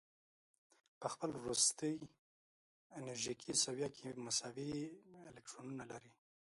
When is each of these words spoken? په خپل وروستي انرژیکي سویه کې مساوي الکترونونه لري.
په 0.99 1.07
خپل 1.13 1.31
وروستي 1.43 1.93
انرژیکي 2.97 3.53
سویه 3.63 3.89
کې 3.97 4.09
مساوي 4.25 4.73
الکترونونه 5.29 5.83
لري. 5.91 6.11